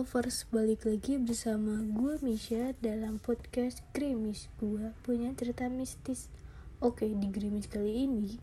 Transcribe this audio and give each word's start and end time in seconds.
lovers, 0.00 0.48
balik 0.48 0.88
lagi 0.88 1.20
bersama 1.20 1.76
gue 1.84 2.16
Misha 2.24 2.72
dalam 2.80 3.20
podcast 3.20 3.84
Grimis. 3.92 4.48
Gue 4.56 4.96
punya 5.04 5.28
cerita 5.36 5.68
mistis. 5.68 6.32
Oke, 6.80 7.04
di 7.04 7.28
Grimis 7.28 7.68
kali 7.68 8.08
ini 8.08 8.40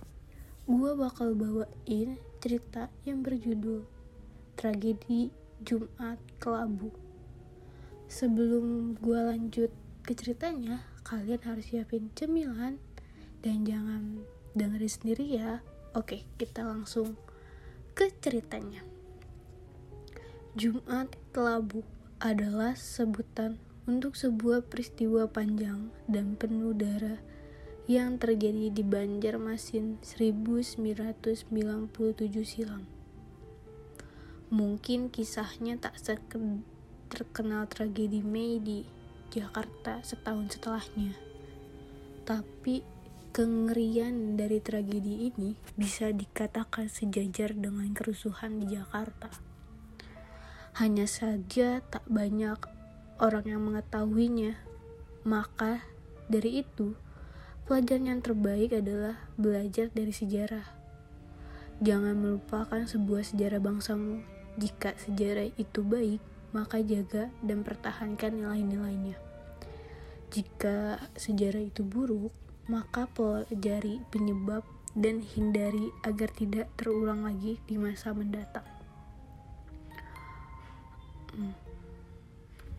Gue 0.69 0.93
bakal 0.93 1.33
bawain 1.33 2.21
cerita 2.45 2.93
yang 3.09 3.25
berjudul 3.25 3.89
Tragedi 4.53 5.33
Jumat 5.65 6.21
Kelabu. 6.37 6.93
Sebelum 8.05 8.93
gue 9.01 9.17
lanjut 9.17 9.73
ke 10.05 10.13
ceritanya 10.13 10.85
Kalian 11.01 11.41
harus 11.41 11.73
siapin 11.73 12.13
cemilan 12.13 12.77
Dan 13.41 13.65
jangan 13.65 14.21
dengerin 14.53 14.93
sendiri 14.93 15.25
ya. 15.25 15.65
Oke, 15.97 16.21
kita 16.37 16.61
langsung 16.61 17.17
ke 17.97 18.13
ceritanya. 18.21 18.85
Jumat 20.53 21.13
Kelabu 21.37 21.85
adalah 22.17 22.73
sebutan 22.73 23.61
untuk 23.85 24.17
sebuah 24.17 24.65
peristiwa 24.73 25.29
panjang 25.29 25.93
dan 26.09 26.33
penuh 26.33 26.73
darah 26.73 27.21
yang 27.85 28.17
terjadi 28.17 28.73
di 28.73 28.81
Banjarmasin 28.81 30.01
1997 30.01 31.53
silam. 32.41 32.89
Mungkin 34.49 35.13
kisahnya 35.13 35.77
tak 35.77 36.01
terkenal 37.05 37.69
tragedi 37.69 38.25
Mei 38.25 38.57
di 38.57 38.81
Jakarta 39.29 40.01
setahun 40.01 40.57
setelahnya. 40.57 41.13
Tapi 42.25 42.81
kengerian 43.29 44.41
dari 44.41 44.57
tragedi 44.57 45.29
ini 45.29 45.53
bisa 45.77 46.09
dikatakan 46.09 46.89
sejajar 46.89 47.53
dengan 47.53 47.93
kerusuhan 47.93 48.57
di 48.57 48.73
Jakarta. 48.73 49.56
Hanya 50.77 51.09
saja 51.09 51.81
tak 51.89 52.05
banyak 52.05 52.61
orang 53.17 53.49
yang 53.49 53.65
mengetahuinya. 53.65 54.61
Maka 55.25 55.81
dari 56.29 56.61
itu, 56.61 56.93
pelajaran 57.65 58.13
yang 58.13 58.21
terbaik 58.21 58.77
adalah 58.77 59.17
belajar 59.41 59.89
dari 59.89 60.13
sejarah. 60.13 60.69
Jangan 61.81 62.13
melupakan 62.13 62.85
sebuah 62.85 63.25
sejarah 63.25 63.57
bangsamu. 63.57 64.21
Jika 64.61 64.93
sejarah 65.01 65.49
itu 65.57 65.81
baik, 65.81 66.21
maka 66.53 66.77
jaga 66.85 67.33
dan 67.41 67.65
pertahankan 67.65 68.37
nilai-nilainya. 68.37 69.17
Jika 70.29 71.01
sejarah 71.17 71.73
itu 71.73 71.81
buruk, 71.81 72.29
maka 72.69 73.09
pelajari 73.17 74.05
penyebab 74.13 74.61
dan 74.93 75.25
hindari 75.25 75.89
agar 76.05 76.29
tidak 76.37 76.69
terulang 76.77 77.25
lagi 77.25 77.57
di 77.65 77.81
masa 77.81 78.13
mendatang. 78.13 78.76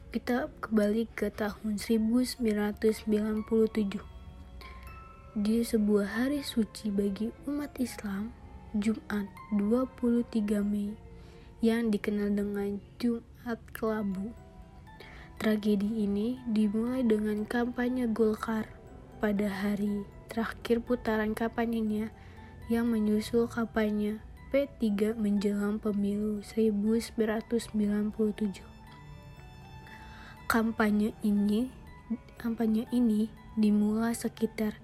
Kita 0.09 0.51
kembali 0.59 1.07
ke 1.15 1.31
tahun 1.31 1.79
1997. 1.79 2.43
Di 5.39 5.63
sebuah 5.63 6.07
hari 6.19 6.43
suci 6.43 6.91
bagi 6.91 7.31
umat 7.47 7.79
Islam, 7.79 8.35
Jumat 8.75 9.31
23 9.55 10.67
Mei 10.67 10.99
yang 11.63 11.95
dikenal 11.95 12.35
dengan 12.35 12.83
Jumat 12.99 13.63
Kelabu. 13.71 14.35
Tragedi 15.39 16.03
ini 16.03 16.43
dimulai 16.51 17.07
dengan 17.07 17.47
kampanye 17.47 18.11
Golkar 18.11 18.67
pada 19.23 19.47
hari 19.47 20.03
terakhir 20.27 20.83
putaran 20.83 21.31
kampanyenya 21.31 22.11
yang 22.67 22.91
menyusul 22.91 23.47
kampanye 23.47 24.19
P3 24.49 25.13
menjelang 25.13 25.77
pemilu 25.77 26.41
1997. 26.41 27.69
Kampanye 30.49 31.13
ini 31.21 31.69
kampanye 32.41 32.89
ini 32.89 33.29
dimulai 33.61 34.17
sekitar 34.17 34.81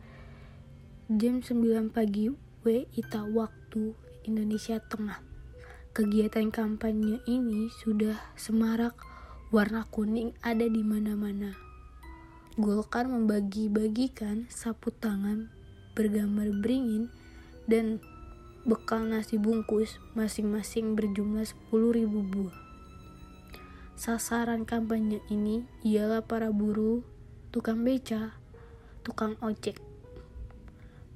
jam 1.09 1.41
9 1.41 1.89
pagi 1.89 2.29
WITA 2.61 3.25
waktu 3.33 3.97
Indonesia 4.29 4.77
Tengah. 4.85 5.25
Kegiatan 5.96 6.52
kampanye 6.52 7.25
ini 7.25 7.73
sudah 7.73 8.20
semarak, 8.36 8.92
warna 9.48 9.89
kuning 9.89 10.36
ada 10.45 10.69
di 10.69 10.85
mana-mana. 10.85 11.57
Golkar 12.61 13.08
membagi-bagikan 13.08 14.45
sapu 14.52 14.92
tangan 14.92 15.48
bergambar 15.96 16.52
beringin 16.61 17.08
dan 17.64 18.05
bekal 18.64 19.05
nasi 19.05 19.36
bungkus 19.36 20.01
masing-masing 20.17 20.97
berjumlah 20.97 21.45
10.000 21.45 22.08
buah. 22.08 22.57
Sasaran 23.92 24.64
kampanye 24.64 25.20
ini 25.29 25.69
ialah 25.85 26.25
para 26.25 26.48
buruh, 26.48 27.05
tukang 27.52 27.85
beca, 27.85 28.41
tukang 29.05 29.36
ojek. 29.45 29.77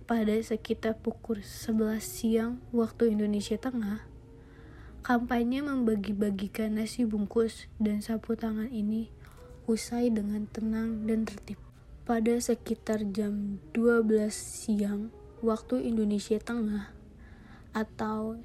Pada 0.04 0.36
sekitar 0.44 1.00
pukul 1.00 1.41
11 1.41 2.04
siang 2.04 2.60
waktu 2.72 3.16
Indonesia 3.16 3.56
Tengah, 3.56 4.04
kampanye 5.00 5.65
membagi-bagikan 5.65 6.76
nasi 6.76 7.09
bungkus 7.09 7.65
dan 7.80 8.04
sapu 8.04 8.36
tangan 8.36 8.69
ini 8.69 9.09
usai 9.65 10.12
dengan 10.12 10.44
tenang 10.48 11.09
dan 11.09 11.25
tertib. 11.25 11.56
Pada 12.04 12.36
sekitar 12.41 13.09
jam 13.09 13.60
12 13.72 14.04
siang 14.32 15.12
waktu 15.41 15.88
Indonesia 15.88 16.41
Tengah, 16.41 16.97
atau 17.72 18.40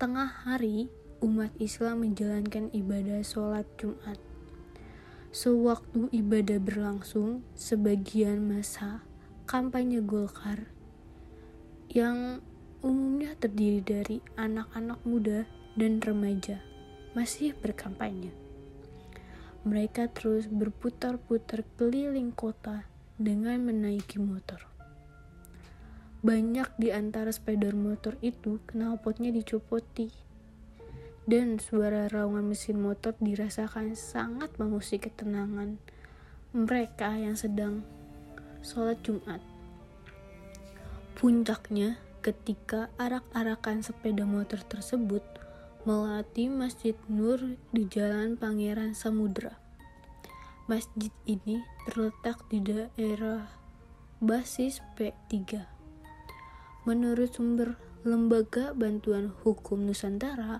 tengah 0.00 0.28
hari 0.48 0.88
umat 1.20 1.52
Islam 1.60 2.08
menjalankan 2.08 2.72
ibadah 2.72 3.20
sholat 3.20 3.68
Jumat. 3.76 4.16
Sewaktu 5.30 6.10
ibadah 6.10 6.58
berlangsung, 6.58 7.44
sebagian 7.54 8.42
masa 8.42 9.04
kampanye 9.46 10.02
Golkar 10.02 10.66
yang 11.90 12.42
umumnya 12.80 13.36
terdiri 13.36 13.82
dari 13.84 14.16
anak-anak 14.38 15.02
muda 15.04 15.44
dan 15.76 16.00
remaja 16.00 16.62
masih 17.12 17.52
berkampanye. 17.58 18.32
Mereka 19.66 20.08
terus 20.16 20.48
berputar-putar 20.48 21.68
keliling 21.76 22.32
kota 22.32 22.88
dengan 23.20 23.60
menaiki 23.60 24.16
motor. 24.16 24.69
Banyak 26.20 26.76
di 26.76 26.92
antara 26.92 27.32
sepeda 27.32 27.72
motor 27.72 28.20
itu 28.20 28.60
knalpotnya 28.68 29.32
dicopoti. 29.32 30.12
Dan 31.24 31.56
suara 31.56 32.12
raungan 32.12 32.44
mesin 32.44 32.76
motor 32.76 33.16
dirasakan 33.24 33.96
sangat 33.96 34.52
mengusik 34.60 35.08
ketenangan 35.08 35.80
mereka 36.52 37.16
yang 37.16 37.40
sedang 37.40 37.80
sholat 38.60 39.00
Jumat. 39.00 39.40
Puncaknya 41.16 41.96
ketika 42.20 42.92
arak-arakan 43.00 43.80
sepeda 43.80 44.28
motor 44.28 44.60
tersebut 44.60 45.24
melati 45.88 46.52
Masjid 46.52 46.92
Nur 47.08 47.56
di 47.72 47.88
Jalan 47.88 48.36
Pangeran 48.36 48.92
Samudra. 48.92 49.56
Masjid 50.68 51.08
ini 51.24 51.64
terletak 51.88 52.44
di 52.52 52.60
daerah 52.60 53.48
basis 54.20 54.84
P3 55.00 55.79
Menurut 56.90 57.30
sumber 57.30 57.78
Lembaga 58.02 58.74
Bantuan 58.74 59.30
Hukum 59.46 59.86
Nusantara 59.86 60.58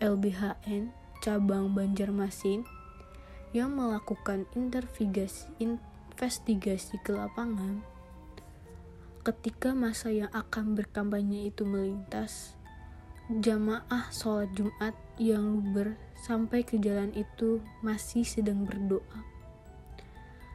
LBHN 0.00 0.88
cabang 1.20 1.76
Banjarmasin 1.76 2.64
yang 3.52 3.76
melakukan 3.76 4.48
investigasi, 4.56 5.52
ke 7.04 7.12
lapangan 7.12 7.84
ketika 9.20 9.76
masa 9.76 10.08
yang 10.08 10.32
akan 10.32 10.72
berkampanye 10.72 11.52
itu 11.52 11.68
melintas 11.68 12.56
jamaah 13.28 14.08
sholat 14.08 14.48
Jumat 14.56 14.96
yang 15.20 15.60
luber 15.60 16.00
sampai 16.24 16.64
ke 16.64 16.80
jalan 16.80 17.12
itu 17.12 17.60
masih 17.84 18.24
sedang 18.24 18.64
berdoa. 18.64 19.28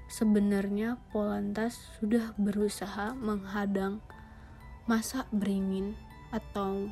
Sebenarnya 0.09 0.97
Polantas 1.13 1.77
sudah 2.01 2.33
berusaha 2.41 3.13
menghadang 3.13 4.01
masa 4.89 5.29
beringin 5.29 5.93
atau 6.33 6.89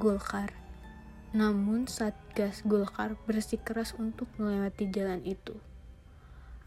Golkar. 0.00 0.50
Namun 1.34 1.90
Satgas 1.90 2.62
Golkar 2.62 3.18
bersikeras 3.26 3.94
untuk 3.98 4.30
melewati 4.38 4.86
jalan 4.90 5.22
itu. 5.26 5.58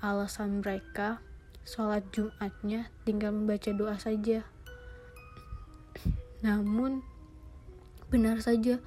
Alasan 0.04 0.60
mereka, 0.60 1.24
sholat 1.64 2.08
Jumatnya 2.12 2.92
tinggal 3.08 3.36
membaca 3.36 3.72
doa 3.72 3.96
saja. 4.00 4.44
Namun, 6.44 7.02
benar 8.12 8.40
saja, 8.40 8.78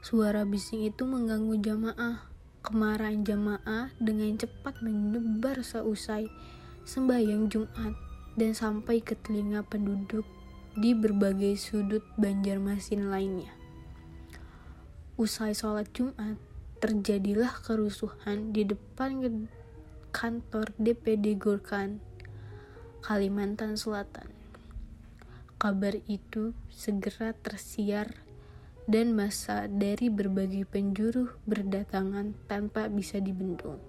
suara 0.00 0.42
bising 0.46 0.86
itu 0.88 1.04
mengganggu 1.04 1.58
jamaah. 1.60 2.26
Kemarahan 2.66 3.22
jamaah 3.22 3.94
dengan 4.02 4.34
cepat 4.34 4.82
menyebar 4.82 5.62
seusai 5.62 6.26
sembahyang 6.82 7.46
Jumat 7.46 7.94
dan 8.34 8.58
sampai 8.58 8.98
ke 8.98 9.14
telinga 9.14 9.62
penduduk 9.62 10.26
di 10.76 10.92
berbagai 10.92 11.56
sudut 11.56 12.04
Banjarmasin 12.20 13.08
lainnya. 13.08 13.48
Usai 15.16 15.56
sholat 15.56 15.88
Jumat, 15.96 16.36
terjadilah 16.84 17.64
kerusuhan 17.64 18.52
di 18.52 18.68
depan 18.68 19.48
kantor 20.12 20.76
DPD 20.76 21.40
Golkar 21.40 21.96
Kalimantan 23.00 23.80
Selatan. 23.80 24.28
Kabar 25.56 25.96
itu 26.04 26.52
segera 26.68 27.32
tersiar 27.32 28.12
dan 28.84 29.16
masa 29.16 29.72
dari 29.72 30.12
berbagai 30.12 30.68
penjuru 30.68 31.32
berdatangan 31.48 32.36
tanpa 32.44 32.92
bisa 32.92 33.16
dibendung. 33.16 33.80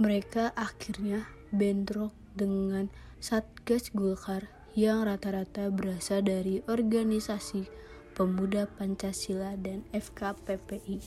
Mereka 0.00 0.56
akhirnya 0.56 1.28
bentrok 1.52 2.16
dengan 2.32 2.88
Satgas 3.20 3.92
Golkar 3.92 4.55
yang 4.76 5.08
rata-rata 5.08 5.72
berasal 5.72 6.20
dari 6.22 6.60
organisasi 6.68 7.64
pemuda 8.12 8.68
Pancasila 8.68 9.56
dan 9.56 9.88
FKPPI. 9.90 11.00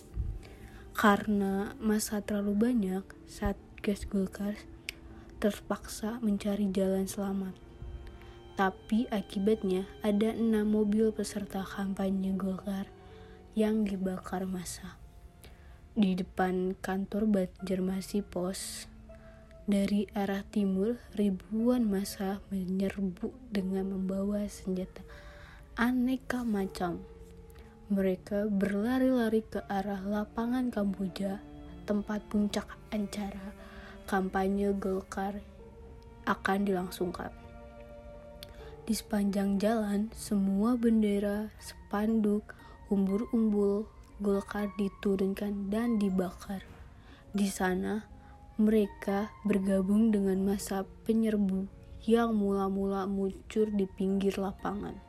Karena 0.98 1.78
masa 1.78 2.20
terlalu 2.26 2.74
banyak, 2.74 3.06
Satgas 3.30 4.10
Golkar 4.10 4.58
terpaksa 5.40 6.20
mencari 6.20 6.68
jalan 6.74 7.08
selamat 7.08 7.70
tapi 8.60 9.08
akibatnya 9.08 9.88
ada 10.04 10.36
enam 10.36 10.76
mobil 10.76 11.16
peserta 11.16 11.64
kampanye 11.64 12.36
Golkar 12.36 12.92
yang 13.56 13.88
dibakar 13.88 14.44
massa. 14.44 15.00
Di 15.96 16.12
depan 16.20 16.76
kantor 16.76 17.24
Banjarmasin 17.32 18.28
Pos, 18.28 18.92
dari 19.70 20.10
arah 20.18 20.42
timur 20.50 20.98
ribuan 21.14 21.86
massa 21.86 22.42
menyerbu 22.50 23.54
dengan 23.54 23.94
membawa 23.94 24.50
senjata 24.50 25.06
aneka 25.78 26.42
macam. 26.42 27.06
Mereka 27.94 28.50
berlari-lari 28.50 29.46
ke 29.46 29.62
arah 29.70 30.02
lapangan 30.02 30.74
Kamboja, 30.74 31.38
tempat 31.86 32.26
puncak 32.34 32.66
acara 32.90 33.54
kampanye 34.10 34.74
Golkar 34.74 35.38
akan 36.26 36.66
dilangsungkan. 36.66 37.30
Di 38.90 38.98
sepanjang 38.98 39.62
jalan, 39.62 40.10
semua 40.18 40.82
bendera, 40.82 41.54
spanduk, 41.62 42.58
umbur-umbul, 42.90 43.86
Golkar 44.18 44.74
diturunkan 44.82 45.70
dan 45.70 46.02
dibakar. 46.02 46.66
Di 47.38 47.46
sana, 47.46 48.19
mereka 48.60 49.32
bergabung 49.48 50.12
dengan 50.12 50.44
masa 50.44 50.84
penyerbu 51.08 51.72
yang 52.04 52.36
mula-mula 52.36 53.08
muncul 53.08 53.72
di 53.72 53.88
pinggir 53.88 54.36
lapangan. 54.36 55.00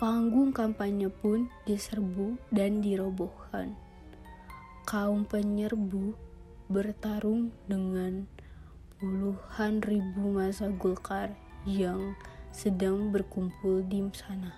Panggung 0.00 0.56
kampanye 0.56 1.12
pun 1.12 1.52
diserbu 1.68 2.40
dan 2.48 2.80
dirobohkan. 2.80 3.76
Kaum 4.88 5.28
penyerbu 5.28 6.16
bertarung 6.72 7.52
dengan 7.68 8.24
puluhan 8.96 9.84
ribu 9.84 10.32
masa 10.32 10.72
Golkar 10.72 11.36
yang 11.68 12.16
sedang 12.48 13.12
berkumpul 13.12 13.84
di 13.84 14.00
sana. 14.16 14.56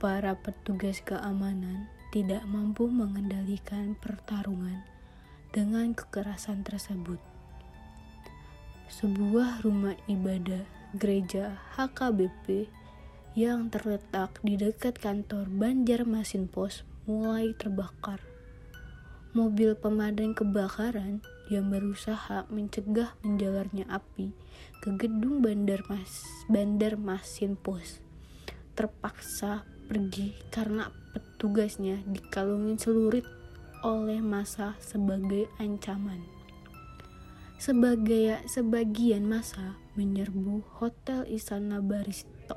Para 0.00 0.32
petugas 0.40 1.04
keamanan 1.04 1.84
tidak 2.16 2.48
mampu 2.48 2.88
mengendalikan 2.88 3.92
pertarungan 4.00 4.93
dengan 5.54 5.94
kekerasan 5.94 6.66
tersebut. 6.66 7.22
Sebuah 8.90 9.62
rumah 9.62 9.94
ibadah 10.10 10.66
gereja 10.98 11.62
HKBP 11.78 12.66
yang 13.38 13.70
terletak 13.70 14.42
di 14.42 14.58
dekat 14.58 14.98
kantor 14.98 15.46
Banjarmasin 15.46 16.50
Pos 16.50 16.82
mulai 17.06 17.54
terbakar. 17.54 18.18
Mobil 19.30 19.78
pemadam 19.78 20.34
kebakaran 20.34 21.22
yang 21.46 21.70
berusaha 21.70 22.50
mencegah 22.50 23.14
menjalarnya 23.22 23.86
api 23.86 24.34
ke 24.82 24.90
gedung 24.98 25.38
Bandar 25.38 25.86
Mas 25.86 26.26
Bandar 26.50 26.98
Masin 26.98 27.54
Pos 27.54 28.02
terpaksa 28.74 29.62
pergi 29.86 30.34
karena 30.50 30.90
petugasnya 31.14 32.02
dikalungin 32.10 32.74
celurit 32.80 33.26
oleh 33.84 34.24
masa 34.24 34.80
sebagai 34.80 35.44
ancaman. 35.60 36.24
Sebagai 37.60 38.40
sebagian 38.48 39.28
masa 39.28 39.76
menyerbu 39.92 40.64
Hotel 40.80 41.28
Istana 41.28 41.84
Baristo. 41.84 42.56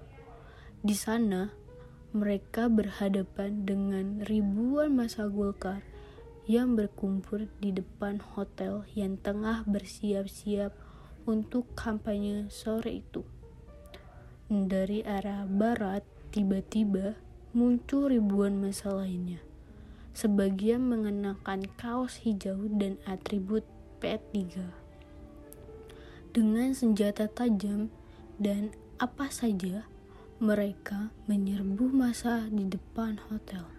Di 0.80 0.96
sana 0.96 1.52
mereka 2.16 2.72
berhadapan 2.72 3.68
dengan 3.68 4.24
ribuan 4.24 4.96
masa 4.96 5.28
Golkar 5.28 5.84
yang 6.48 6.80
berkumpul 6.80 7.52
di 7.60 7.76
depan 7.76 8.24
hotel 8.24 8.88
yang 8.96 9.20
tengah 9.20 9.68
bersiap-siap 9.68 10.72
untuk 11.28 11.68
kampanye 11.76 12.48
sore 12.48 13.04
itu. 13.04 13.28
Dari 14.48 15.04
arah 15.04 15.44
barat, 15.44 16.08
tiba-tiba 16.32 17.20
muncul 17.52 18.08
ribuan 18.08 18.64
masa 18.64 18.96
lainnya. 18.96 19.47
Sebagian 20.18 20.82
mengenakan 20.82 21.70
kaos 21.78 22.26
hijau 22.26 22.66
dan 22.74 22.98
atribut 23.06 23.62
P3. 24.02 24.58
Dengan 26.34 26.74
senjata 26.74 27.30
tajam 27.30 27.94
dan 28.42 28.74
apa 28.98 29.30
saja, 29.30 29.86
mereka 30.42 31.14
menyerbu 31.30 31.94
masa 31.94 32.50
di 32.50 32.66
depan 32.66 33.22
hotel 33.30 33.78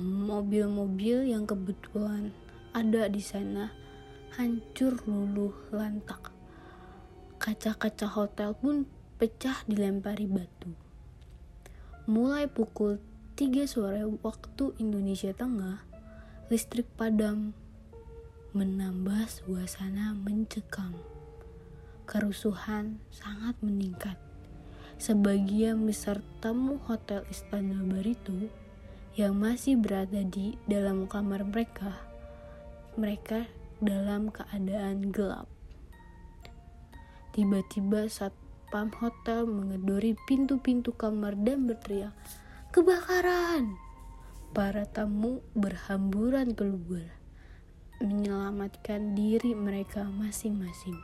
mobil-mobil 0.00 1.28
yang 1.28 1.44
kebetulan 1.44 2.32
ada 2.72 3.04
di 3.12 3.20
sana 3.20 3.68
hancur 4.32 4.96
luluh 5.04 5.52
lantak. 5.68 6.32
Kaca-kaca 7.36 8.08
hotel 8.08 8.56
pun 8.56 8.88
pecah 9.20 9.60
dilempari 9.68 10.24
batu. 10.24 10.72
Mulai 12.08 12.48
pukul 12.48 12.96
3 13.42 13.66
sore 13.66 14.06
waktu 14.22 14.70
Indonesia 14.78 15.34
Tengah, 15.34 15.82
listrik 16.46 16.86
padam 16.94 17.50
menambah 18.54 19.26
suasana 19.26 20.14
mencekam. 20.14 20.94
Kerusuhan 22.06 23.02
sangat 23.10 23.58
meningkat. 23.58 24.14
Sebagian 24.94 25.82
besar 25.82 26.22
tamu 26.38 26.78
hotel 26.86 27.26
Istana 27.34 27.82
Barito 27.82 28.46
yang 29.18 29.34
masih 29.34 29.74
berada 29.74 30.22
di 30.22 30.54
dalam 30.70 31.10
kamar 31.10 31.42
mereka, 31.42 31.98
mereka 32.94 33.50
dalam 33.82 34.30
keadaan 34.30 35.10
gelap. 35.10 35.50
Tiba-tiba 37.34 38.06
saat 38.06 38.38
pam 38.70 38.94
hotel 39.02 39.50
mengedori 39.50 40.14
pintu-pintu 40.30 40.94
kamar 40.94 41.34
dan 41.42 41.66
berteriak, 41.66 42.14
"Kebakaran!" 42.72 43.76
Para 44.52 44.88
tamu 44.88 45.40
berhamburan 45.52 46.52
keluar, 46.56 47.08
menyelamatkan 48.00 49.12
diri 49.12 49.52
mereka 49.54 50.04
masing-masing. 50.08 50.96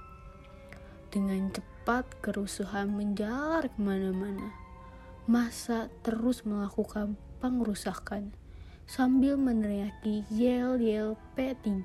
Dengan 1.08 1.48
cepat 1.52 2.04
kerusuhan 2.20 2.92
menjalar 2.92 3.72
ke 3.72 3.78
mana-mana. 3.80 4.52
Masa 5.28 5.92
terus 6.04 6.44
melakukan 6.44 7.16
pengerusakan 7.40 8.32
sambil 8.88 9.36
meneriaki 9.36 10.24
yel-yel 10.32 11.20
P3. 11.36 11.84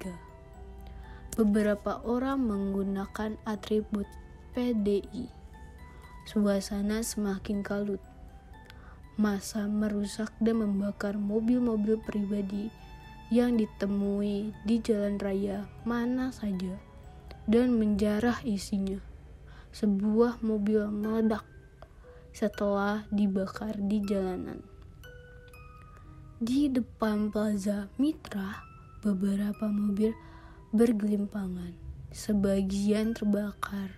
Beberapa 1.35 1.99
orang 2.07 2.43
menggunakan 2.47 3.35
atribut 3.43 4.07
PDI. 4.55 5.27
Suasana 6.23 7.03
semakin 7.03 7.59
kalut. 7.63 8.12
Masa 9.13 9.69
merusak 9.69 10.33
dan 10.41 10.65
membakar 10.65 11.21
mobil-mobil 11.21 12.01
pribadi 12.01 12.73
yang 13.29 13.61
ditemui 13.61 14.53
di 14.65 14.75
jalan 14.81 15.21
raya 15.21 15.69
mana 15.85 16.33
saja 16.33 16.73
dan 17.45 17.77
menjarah 17.77 18.41
isinya. 18.41 18.97
Sebuah 19.73 20.41
mobil 20.41 20.85
meledak 20.89 21.45
setelah 22.33 23.05
dibakar 23.13 23.77
di 23.77 24.01
jalanan. 24.01 24.65
Di 26.41 26.69
depan 26.73 27.29
Plaza 27.29 27.93
Mitra, 28.01 28.65
beberapa 29.05 29.69
mobil 29.69 30.13
bergelimpangan, 30.73 31.77
sebagian 32.09 33.13
terbakar. 33.13 33.93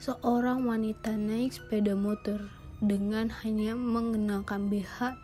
Seorang 0.00 0.64
wanita 0.64 1.12
naik 1.16 1.52
sepeda 1.56 1.92
motor 1.92 2.57
dengan 2.78 3.30
hanya 3.42 3.74
mengenakan 3.74 4.70
BH 4.70 5.18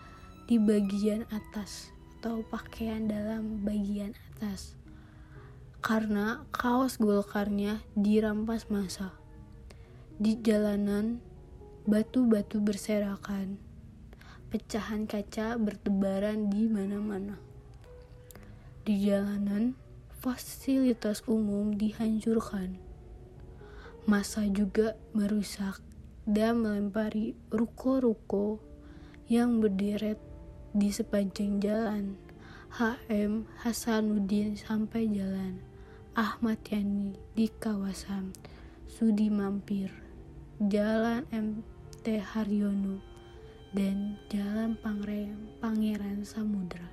di 0.50 0.58
bagian 0.58 1.24
atas 1.30 1.94
atau 2.18 2.40
pakaian 2.48 3.06
dalam 3.06 3.62
bagian 3.62 4.16
atas 4.32 4.74
karena 5.84 6.40
kaos 6.48 6.96
golkarnya 6.96 7.84
dirampas 7.92 8.72
masa. 8.72 9.12
Di 10.16 10.40
jalanan, 10.40 11.20
batu-batu 11.84 12.64
berserakan 12.64 13.60
pecahan 14.48 15.04
kaca 15.04 15.60
bertebaran 15.60 16.48
di 16.48 16.70
mana-mana. 16.70 17.36
Di 18.88 18.96
jalanan, 19.02 19.76
fasilitas 20.24 21.20
umum 21.28 21.76
dihancurkan. 21.76 22.80
Masa 24.08 24.48
juga 24.48 24.96
merusak 25.12 25.84
dan 26.24 26.64
melempari 26.64 27.36
ruko-ruko 27.52 28.60
yang 29.28 29.60
berderet 29.60 30.20
di 30.72 30.88
sepanjang 30.88 31.60
jalan. 31.60 32.16
HM 32.74 33.46
Hasanuddin 33.62 34.58
sampai 34.58 35.06
jalan. 35.06 35.62
Ahmad 36.14 36.58
Yani 36.70 37.14
di 37.34 37.46
kawasan 37.50 38.34
Sudi 38.86 39.30
Mampir, 39.30 39.90
Jalan 40.62 41.26
MT 41.30 42.22
Haryono, 42.22 43.02
dan 43.74 44.14
Jalan 44.30 44.78
Pangeran 45.58 46.22
Samudra. 46.22 46.86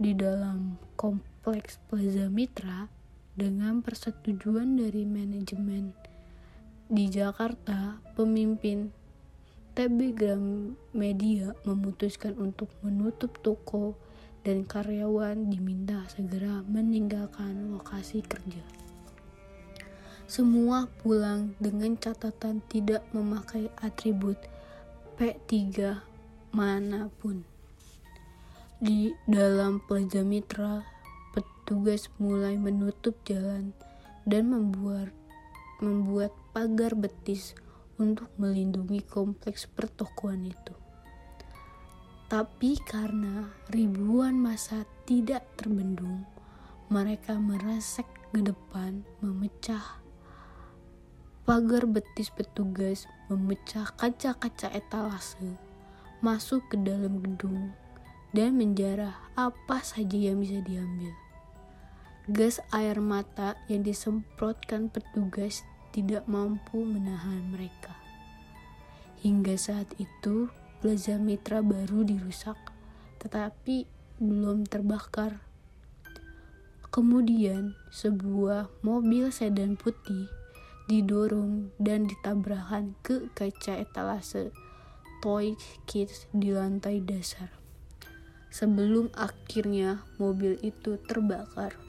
Di 0.00 0.16
dalam 0.16 0.80
kompleks 0.96 1.76
Plaza 1.88 2.32
Mitra, 2.32 2.88
dengan 3.36 3.84
persetujuan 3.84 4.80
dari 4.80 5.04
manajemen 5.04 5.92
di 6.84 7.08
Jakarta, 7.08 7.96
pemimpin 8.12 8.92
TB 9.72 9.98
Media 10.92 11.56
memutuskan 11.64 12.36
untuk 12.36 12.68
menutup 12.84 13.40
toko 13.40 13.96
dan 14.44 14.68
karyawan 14.68 15.48
diminta 15.48 16.04
segera 16.12 16.60
meninggalkan 16.68 17.72
lokasi 17.72 18.20
kerja. 18.20 18.60
Semua 20.28 20.84
pulang 21.00 21.56
dengan 21.56 21.96
catatan 21.96 22.60
tidak 22.68 23.00
memakai 23.16 23.72
atribut 23.80 24.36
P3 25.16 25.56
mana 26.52 27.08
pun. 27.18 27.48
Di 28.76 29.16
dalam 29.24 29.80
Plaza 29.80 30.20
Mitra, 30.20 30.84
petugas 31.32 32.12
mulai 32.20 32.60
menutup 32.60 33.16
jalan 33.24 33.72
dan 34.28 34.52
membuat 34.52 35.08
membuat 35.80 36.32
pagar 36.54 36.94
betis 36.94 37.58
untuk 37.98 38.30
melindungi 38.38 39.02
kompleks 39.02 39.66
pertokoan 39.66 40.46
itu. 40.46 40.74
Tapi 42.30 42.78
karena 42.86 43.50
ribuan 43.68 44.38
masa 44.38 44.86
tidak 45.04 45.44
terbendung, 45.58 46.24
mereka 46.88 47.36
meresek 47.36 48.06
ke 48.30 48.40
depan 48.40 49.02
memecah 49.18 50.04
Pagar 51.44 51.84
betis 51.84 52.32
petugas 52.32 53.04
memecah 53.28 53.92
kaca-kaca 54.00 54.72
etalase, 54.72 55.60
masuk 56.24 56.64
ke 56.72 56.80
dalam 56.80 57.20
gedung, 57.20 57.68
dan 58.32 58.56
menjarah 58.56 59.12
apa 59.36 59.84
saja 59.84 60.16
yang 60.16 60.40
bisa 60.40 60.64
diambil. 60.64 61.12
Gas 62.32 62.64
air 62.72 62.96
mata 62.96 63.60
yang 63.68 63.84
disemprotkan 63.84 64.88
petugas 64.88 65.68
tidak 65.94 66.26
mampu 66.26 66.82
menahan 66.82 67.54
mereka. 67.54 67.94
Hingga 69.22 69.54
saat 69.54 69.94
itu, 70.02 70.50
Plaza 70.82 71.22
Mitra 71.22 71.62
baru 71.62 72.02
dirusak, 72.02 72.58
tetapi 73.22 73.86
belum 74.18 74.66
terbakar. 74.66 75.38
Kemudian, 76.90 77.78
sebuah 77.94 78.74
mobil 78.82 79.30
sedan 79.30 79.78
putih 79.78 80.26
didorong 80.90 81.72
dan 81.80 82.10
ditabrakan 82.10 82.92
ke 83.00 83.32
kaca 83.32 83.80
etalase 83.80 84.52
Toy 85.24 85.56
Kids 85.88 86.28
di 86.34 86.52
lantai 86.52 87.00
dasar. 87.00 87.48
Sebelum 88.52 89.08
akhirnya 89.16 90.04
mobil 90.20 90.60
itu 90.60 91.00
terbakar. 91.08 91.83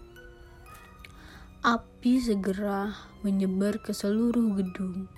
Api 1.66 2.22
segera 2.22 2.94
menyebar 3.26 3.82
ke 3.82 3.90
seluruh 3.90 4.54
gedung. 4.54 5.10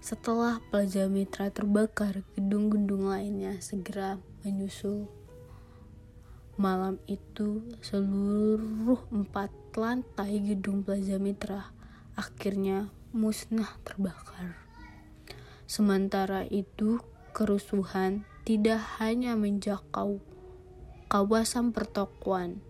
Setelah 0.00 0.56
Plaza 0.72 1.04
Mitra 1.04 1.52
terbakar, 1.52 2.24
gedung-gedung 2.32 3.12
lainnya 3.12 3.60
segera 3.60 4.16
menyusul. 4.40 5.04
Malam 6.56 6.96
itu, 7.04 7.60
seluruh 7.84 9.04
empat 9.12 9.52
lantai 9.76 10.40
gedung 10.40 10.80
Plaza 10.80 11.20
Mitra 11.20 11.68
akhirnya 12.16 12.88
musnah 13.12 13.76
terbakar. 13.84 14.56
Sementara 15.68 16.48
itu, 16.48 17.04
kerusuhan 17.36 18.24
tidak 18.48 18.80
hanya 18.96 19.36
menjangkau 19.36 20.24
kawasan 21.12 21.76
pertokoan, 21.76 22.64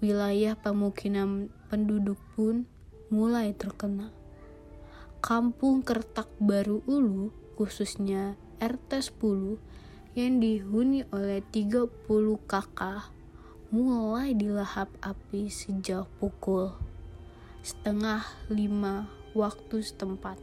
wilayah 0.00 0.56
pemukiman 0.56 1.52
penduduk 1.70 2.18
pun 2.34 2.66
mulai 3.14 3.54
terkena. 3.54 4.10
Kampung 5.22 5.86
Kertak 5.86 6.26
Baru 6.42 6.82
Ulu, 6.90 7.30
khususnya 7.54 8.34
RT 8.58 9.14
10 9.22 10.18
yang 10.18 10.42
dihuni 10.42 11.06
oleh 11.14 11.40
30 11.54 11.86
kakak, 12.50 13.14
mulai 13.70 14.34
dilahap 14.34 14.90
api 14.98 15.46
sejak 15.46 16.10
pukul 16.18 16.74
setengah 17.60 18.24
lima 18.48 19.06
waktu 19.36 19.84
setempat. 19.84 20.40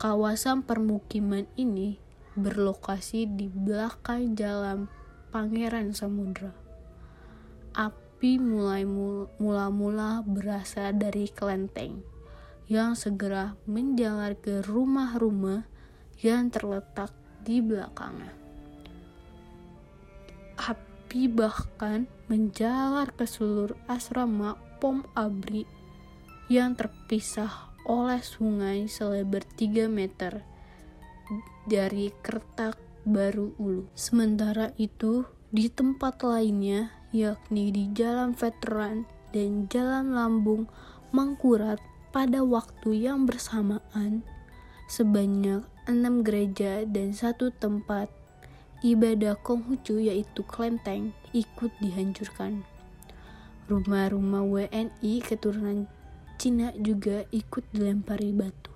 Kawasan 0.00 0.64
permukiman 0.64 1.44
ini 1.54 2.00
berlokasi 2.34 3.28
di 3.28 3.46
belakang 3.46 4.34
jalan 4.34 4.90
Pangeran 5.30 5.92
Samudra. 5.92 6.50
Api 7.76 8.03
mulai 8.22 8.88
mula-mula 9.36 10.24
berasal 10.24 10.96
dari 10.96 11.28
kelenteng 11.28 12.00
yang 12.64 12.96
segera 12.96 13.52
menjalar 13.68 14.32
ke 14.40 14.64
rumah-rumah 14.64 15.68
yang 16.24 16.48
terletak 16.48 17.12
di 17.44 17.60
belakangnya. 17.60 18.32
Api 20.56 21.28
bahkan 21.28 22.08
menjalar 22.32 23.12
ke 23.12 23.28
seluruh 23.28 23.76
asrama 23.84 24.56
Pom 24.80 25.04
Abri 25.12 25.68
yang 26.48 26.72
terpisah 26.72 27.76
oleh 27.84 28.24
sungai 28.24 28.88
selebar 28.88 29.44
3 29.44 29.92
meter 29.92 30.40
dari 31.68 32.08
Kertak 32.24 32.80
Baru 33.04 33.52
Ulu. 33.60 33.92
Sementara 33.92 34.72
itu, 34.80 35.28
di 35.52 35.68
tempat 35.68 36.24
lainnya, 36.24 37.03
yakni 37.14 37.70
di 37.70 37.94
Jalan 37.94 38.34
Veteran 38.34 39.06
dan 39.30 39.70
Jalan 39.70 40.18
Lambung 40.18 40.66
Mangkurat 41.14 41.78
pada 42.10 42.42
waktu 42.42 43.06
yang 43.06 43.22
bersamaan, 43.22 44.26
sebanyak 44.90 45.62
enam 45.86 46.26
gereja 46.26 46.82
dan 46.82 47.14
satu 47.14 47.54
tempat 47.54 48.10
ibadah 48.82 49.38
Konghucu 49.38 50.02
yaitu 50.02 50.42
Klenteng 50.42 51.14
ikut 51.30 51.70
dihancurkan. 51.78 52.66
Rumah-rumah 53.70 54.42
WNI 54.42 55.14
keturunan 55.22 55.86
Cina 56.34 56.74
juga 56.74 57.22
ikut 57.30 57.62
dilempari 57.70 58.34
batu. 58.34 58.74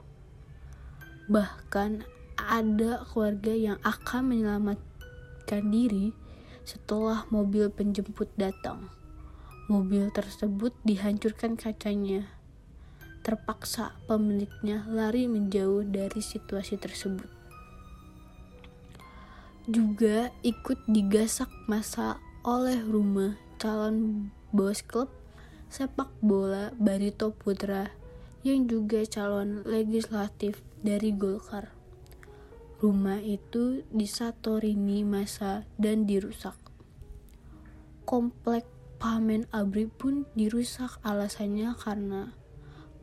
Bahkan 1.27 2.07
ada 2.39 3.03
keluarga 3.03 3.51
yang 3.51 3.79
akan 3.83 4.23
menyelamatkan 4.31 5.63
diri 5.75 6.15
setelah 6.69 7.25
mobil 7.33 7.73
penjemput 7.73 8.29
datang. 8.37 8.93
Mobil 9.73 10.13
tersebut 10.13 10.77
dihancurkan 10.85 11.57
kacanya. 11.57 12.29
Terpaksa 13.25 13.97
pemiliknya 14.05 14.85
lari 14.85 15.25
menjauh 15.25 15.89
dari 15.89 16.21
situasi 16.21 16.77
tersebut. 16.77 17.29
Juga 19.65 20.29
ikut 20.45 20.85
digasak 20.85 21.49
masa 21.65 22.21
oleh 22.45 22.81
rumah 22.85 23.37
calon 23.57 24.29
bos 24.53 24.85
klub 24.85 25.09
sepak 25.69 26.09
bola 26.25 26.73
Barito 26.81 27.33
Putra 27.33 27.93
yang 28.41 28.65
juga 28.65 29.05
calon 29.05 29.61
legislatif 29.69 30.65
dari 30.81 31.13
Golkar. 31.13 31.78
Rumah 32.79 33.19
itu 33.19 33.83
disatorini 33.91 35.03
masa 35.03 35.67
dan 35.83 36.07
dirusak. 36.07 36.55
Komplek 38.07 38.63
Pamen 39.03 39.51
Abri 39.51 39.91
pun 39.91 40.31
dirusak 40.39 41.03
alasannya 41.03 41.75
karena 41.75 42.35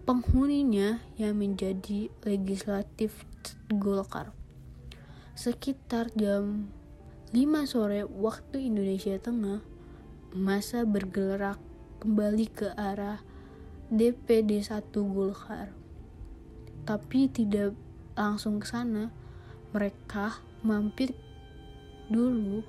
penghuninya 0.08 1.03
yang 1.20 1.39
menjadi 1.39 2.08
legislatif 2.24 3.27
Golkar. 3.67 4.32
Sekitar 5.36 6.08
jam 6.15 6.72
5 7.36 7.67
sore 7.67 8.08
waktu 8.08 8.72
Indonesia 8.72 9.20
Tengah, 9.20 9.60
masa 10.32 10.88
bergerak 10.88 11.60
kembali 12.00 12.48
ke 12.48 12.72
arah 12.79 13.20
DPD 13.91 14.63
1 14.63 14.88
Golkar. 14.94 15.75
Tapi 16.88 17.27
tidak 17.27 17.75
langsung 18.15 18.63
ke 18.63 18.67
sana, 18.72 19.12
mereka 19.75 20.39
mampir 20.63 21.12
dulu 22.08 22.63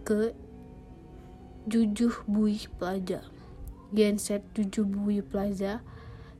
ke 0.00 0.32
Jujuh 1.68 2.24
Bui 2.24 2.56
Plaza. 2.80 3.20
Genset 3.92 4.40
Jujuh 4.56 4.88
Bui 4.88 5.20
Plaza 5.20 5.84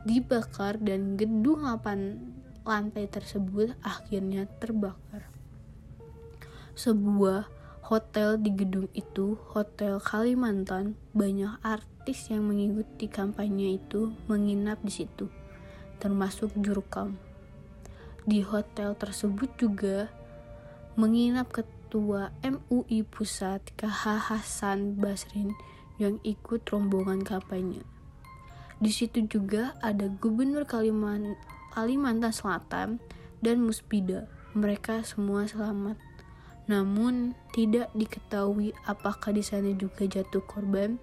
dibakar 0.09 0.81
dan 0.81 1.21
gedung 1.21 1.69
8 1.69 2.65
lantai 2.65 3.05
tersebut 3.05 3.77
akhirnya 3.85 4.49
terbakar. 4.57 5.29
Sebuah 6.73 7.45
hotel 7.85 8.41
di 8.41 8.57
gedung 8.57 8.89
itu, 8.97 9.37
Hotel 9.53 10.01
Kalimantan, 10.01 10.97
banyak 11.13 11.61
artis 11.61 12.33
yang 12.33 12.49
mengikuti 12.49 13.13
kampanye 13.13 13.77
itu 13.77 14.17
menginap 14.25 14.81
di 14.81 15.05
situ, 15.05 15.29
termasuk 16.01 16.51
Jurkam. 16.59 17.26
Di 18.27 18.43
hotel 18.43 18.99
tersebut 18.99 19.55
juga 19.55 20.11
menginap 20.99 21.55
ketua 21.55 22.35
MUI 22.43 23.07
Pusat 23.07 23.71
KH 23.79 24.35
Hasan 24.35 24.99
Basrin 24.99 25.55
yang 26.03 26.19
ikut 26.27 26.67
rombongan 26.67 27.23
kampanye. 27.23 27.87
Di 28.83 28.91
situ 28.91 29.25
juga 29.31 29.79
ada 29.79 30.11
Gubernur 30.11 30.67
Kaliman 30.67 31.39
Kalimantan 31.71 32.35
Selatan 32.35 32.99
dan 33.41 33.63
Muspida. 33.63 34.27
Mereka 34.59 35.07
semua 35.07 35.47
selamat. 35.47 35.95
Namun 36.67 37.39
tidak 37.55 37.95
diketahui 37.95 38.75
apakah 38.91 39.31
di 39.31 39.47
sana 39.47 39.71
juga 39.71 40.03
jatuh 40.03 40.43
korban. 40.43 40.99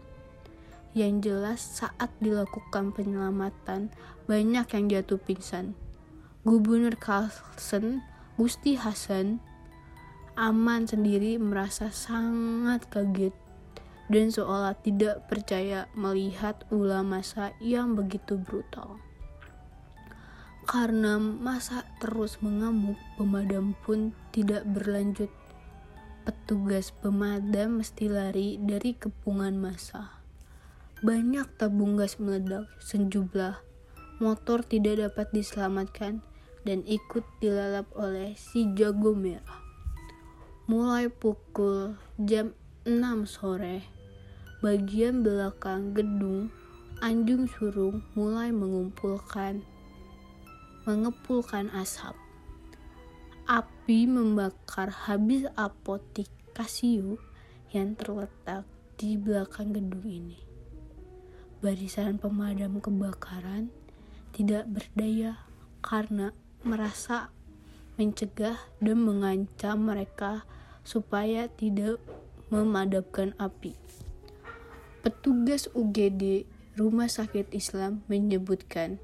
Yang 0.91 1.13
jelas 1.25 1.61
saat 1.63 2.11
dilakukan 2.19 2.91
penyelamatan 2.91 3.95
banyak 4.27 4.67
yang 4.75 4.85
jatuh 4.91 5.17
pingsan. 5.17 5.73
Gubernur 6.43 6.99
Kalsen 6.99 8.03
Gusti 8.35 8.75
Hasan 8.75 9.39
Aman 10.35 10.83
sendiri 10.83 11.39
merasa 11.39 11.87
sangat 11.87 12.83
kaget 12.91 13.31
dan 14.11 14.27
seolah 14.27 14.75
tidak 14.75 15.23
percaya 15.31 15.87
melihat 15.95 16.67
ulah 16.67 16.99
masa 16.99 17.55
yang 17.63 17.95
begitu 17.95 18.35
brutal. 18.35 18.99
Karena 20.67 21.15
masa 21.15 21.87
terus 22.03 22.35
mengamuk, 22.43 22.99
pemadam 23.15 23.71
pun 23.87 24.11
tidak 24.35 24.67
berlanjut. 24.67 25.31
Petugas 26.27 26.91
pemadam 26.91 27.79
mesti 27.79 28.11
lari 28.11 28.59
dari 28.59 28.99
kepungan 28.99 29.55
masa. 29.55 30.19
Banyak 30.99 31.55
tabung 31.55 31.95
gas 31.95 32.19
meledak, 32.19 32.67
sejumlah 32.83 33.63
motor 34.19 34.59
tidak 34.67 35.07
dapat 35.07 35.31
diselamatkan 35.31 36.32
dan 36.63 36.83
ikut 36.87 37.23
dilalap 37.43 37.87
oleh 37.95 38.35
si 38.39 38.67
jago 38.75 39.11
merah. 39.15 39.61
Mulai 40.67 41.11
pukul 41.11 41.99
jam 42.19 42.55
6 42.87 43.27
sore, 43.27 43.83
bagian 44.63 45.23
belakang 45.23 45.91
gedung 45.91 46.51
Anjung 47.03 47.51
Surung 47.51 47.99
mulai 48.15 48.55
mengumpulkan 48.55 49.59
mengepulkan 50.87 51.67
asap. 51.75 52.15
Api 53.43 54.07
membakar 54.07 54.87
habis 55.07 55.43
apotik 55.59 56.31
Casio 56.55 57.19
yang 57.75 57.95
terletak 57.99 58.63
di 58.95 59.19
belakang 59.19 59.75
gedung 59.75 60.03
ini. 60.07 60.39
Barisan 61.59 62.19
pemadam 62.19 62.83
kebakaran 62.83 63.71
tidak 64.35 64.67
berdaya 64.67 65.43
karena 65.83 66.31
merasa 66.63 67.29
mencegah 67.99 68.57
dan 68.81 68.97
mengancam 69.03 69.77
mereka 69.83 70.47
supaya 70.83 71.47
tidak 71.47 72.01
memadamkan 72.49 73.37
api. 73.37 73.77
Petugas 75.03 75.67
UGD 75.75 76.47
Rumah 76.73 77.05
Sakit 77.05 77.53
Islam 77.53 78.01
menyebutkan 78.09 78.97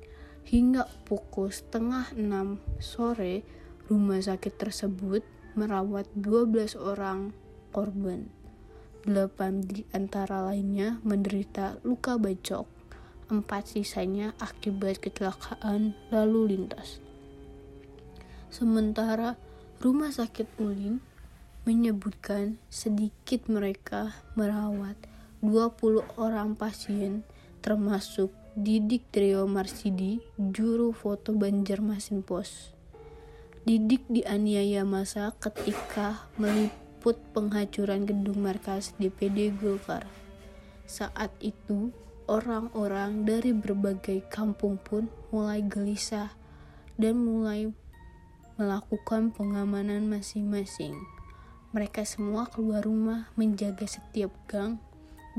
hingga 0.50 0.90
pukul 1.06 1.54
setengah 1.54 2.10
enam 2.18 2.58
sore 2.82 3.46
rumah 3.86 4.18
sakit 4.18 4.58
tersebut 4.58 5.22
merawat 5.54 6.10
12 6.18 6.74
orang 6.80 7.30
korban. 7.70 8.26
Delapan 9.06 9.62
di 9.62 9.86
antara 9.94 10.42
lainnya 10.50 10.98
menderita 11.06 11.78
luka 11.86 12.18
bacok, 12.18 12.66
empat 13.30 13.78
sisanya 13.78 14.34
akibat 14.42 14.98
kecelakaan 14.98 15.94
lalu 16.10 16.58
lintas. 16.58 17.09
Sementara 18.50 19.38
rumah 19.78 20.10
sakit 20.10 20.58
Ulin 20.58 21.00
menyebutkan 21.70 22.58
sedikit 22.74 23.46
mereka 23.46 24.18
merawat 24.34 24.98
20 25.46 26.18
orang 26.18 26.58
pasien 26.58 27.22
termasuk 27.62 28.34
Didik 28.60 29.08
Trio 29.14 29.46
Marsidi, 29.46 30.20
juru 30.36 30.92
foto 30.92 31.32
Banjarmasin 31.32 32.26
Pos. 32.26 32.74
Didik 33.64 34.04
dianiaya 34.10 34.82
masa 34.84 35.32
ketika 35.38 36.28
meliput 36.36 37.22
penghancuran 37.32 38.10
gedung 38.10 38.42
markas 38.42 38.98
DPD 38.98 39.54
Golkar. 39.56 40.10
Saat 40.90 41.30
itu, 41.40 41.94
orang-orang 42.26 43.24
dari 43.30 43.54
berbagai 43.54 44.26
kampung 44.28 44.82
pun 44.82 45.06
mulai 45.30 45.62
gelisah 45.62 46.34
dan 46.98 47.22
mulai 47.22 47.70
melakukan 48.60 49.32
pengamanan 49.32 50.12
masing-masing. 50.12 50.92
Mereka 51.72 52.04
semua 52.04 52.44
keluar 52.52 52.84
rumah 52.84 53.32
menjaga 53.40 53.88
setiap 53.88 54.36
gang 54.52 54.84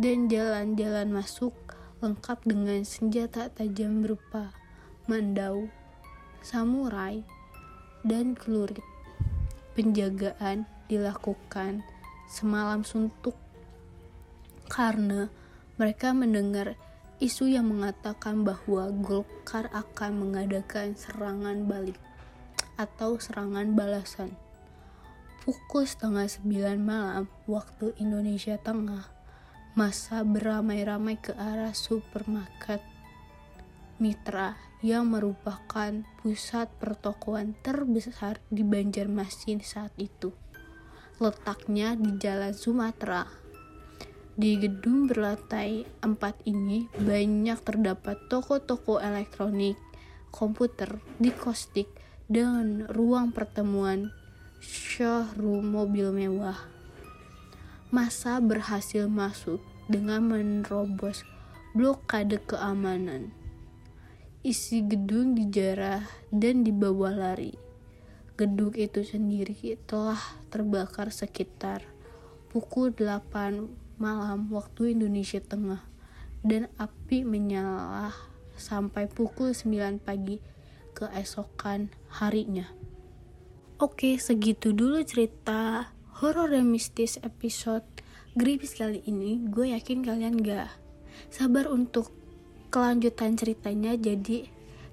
dan 0.00 0.32
jalan-jalan 0.32 1.12
masuk 1.12 1.52
lengkap 2.00 2.40
dengan 2.48 2.80
senjata 2.80 3.52
tajam 3.52 4.00
berupa 4.00 4.56
mandau, 5.04 5.68
samurai, 6.40 7.20
dan 8.08 8.32
celurit. 8.40 8.80
Penjagaan 9.76 10.64
dilakukan 10.88 11.84
semalam 12.24 12.88
suntuk 12.88 13.36
karena 14.72 15.28
mereka 15.76 16.16
mendengar 16.16 16.72
isu 17.20 17.52
yang 17.52 17.68
mengatakan 17.68 18.48
bahwa 18.48 18.88
Golkar 19.04 19.68
akan 19.76 20.24
mengadakan 20.24 20.96
serangan 20.96 21.68
balik 21.68 22.00
atau 22.80 23.20
serangan 23.20 23.76
balasan. 23.76 24.32
Pukul 25.44 25.84
setengah 25.84 26.24
sembilan 26.24 26.78
malam 26.80 27.24
waktu 27.44 27.92
Indonesia 28.00 28.56
Tengah, 28.56 29.04
masa 29.76 30.24
beramai-ramai 30.24 31.20
ke 31.20 31.36
arah 31.36 31.76
supermarket 31.76 32.80
Mitra 34.00 34.56
yang 34.80 35.12
merupakan 35.12 35.92
pusat 36.24 36.72
pertokoan 36.80 37.52
terbesar 37.60 38.40
di 38.48 38.64
Banjarmasin 38.64 39.60
saat 39.60 39.92
itu. 40.00 40.32
Letaknya 41.20 41.92
di 42.00 42.16
Jalan 42.16 42.56
Sumatera. 42.56 43.28
Di 44.32 44.56
gedung 44.56 45.04
berlantai 45.04 45.84
empat 46.00 46.48
ini 46.48 46.88
banyak 46.96 47.60
terdapat 47.60 48.16
toko-toko 48.32 48.96
elektronik, 49.04 49.76
komputer, 50.32 50.96
dikostik, 51.20 51.92
dan 52.30 52.86
ruang 52.86 53.34
pertemuan 53.34 54.14
showroom 54.62 55.74
mobil 55.74 56.14
mewah 56.14 56.62
masa 57.90 58.38
berhasil 58.38 59.10
masuk 59.10 59.58
dengan 59.90 60.22
menerobos 60.22 61.26
blokade 61.74 62.38
keamanan. 62.46 63.34
Isi 64.46 64.86
gedung 64.86 65.34
dijarah 65.34 66.06
dan 66.30 66.62
dibawa 66.62 67.10
lari. 67.10 67.58
Gedung 68.38 68.78
itu 68.78 69.02
sendiri 69.02 69.74
telah 69.90 70.22
terbakar 70.54 71.10
sekitar 71.10 71.82
pukul 72.54 72.94
8 72.94 73.98
malam 73.98 74.48
waktu 74.54 74.94
Indonesia 74.94 75.42
Tengah 75.42 75.82
dan 76.46 76.70
api 76.78 77.26
menyala 77.26 78.14
sampai 78.54 79.10
pukul 79.10 79.50
9 79.50 79.98
pagi 79.98 80.38
keesokan 81.00 81.88
harinya. 82.12 82.68
Oke, 83.80 84.20
segitu 84.20 84.76
dulu 84.76 85.00
cerita 85.00 85.88
horor 86.20 86.52
dan 86.52 86.68
mistis 86.68 87.16
episode 87.24 87.88
Gripis 88.36 88.76
kali 88.76 89.00
ini. 89.08 89.40
Gue 89.48 89.72
yakin 89.72 90.04
kalian 90.04 90.44
gak 90.44 90.68
sabar 91.32 91.66
untuk 91.72 92.12
kelanjutan 92.70 93.34
ceritanya 93.34 93.98
jadi 93.98 94.46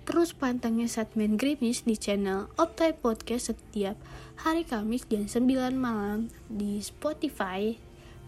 terus 0.08 0.32
pantengin 0.32 0.88
segmen 0.88 1.36
Grimis 1.36 1.84
di 1.84 2.00
channel 2.00 2.48
Optai 2.56 2.96
Podcast 2.96 3.52
setiap 3.52 4.00
hari 4.40 4.64
Kamis 4.64 5.04
jam 5.06 5.28
9 5.28 5.76
malam 5.76 6.32
di 6.48 6.80
Spotify. 6.80 7.76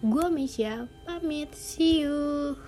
Gue 0.04 0.28
Misha 0.28 0.92
pamit 1.08 1.56
see 1.56 2.04
you 2.04 2.60